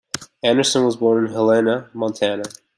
Anderson 0.41 0.83
was 0.83 0.95
born 0.95 1.27
in 1.27 1.31
Helena, 1.31 1.87
Montana. 1.93 2.45